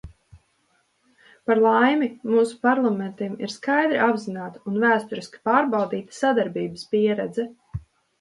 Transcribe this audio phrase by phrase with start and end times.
[1.49, 7.47] Par laimi, mūsu parlamentiem ir skaidri apzināta un vēsturiski pārbaudīta sadarbības pieredze.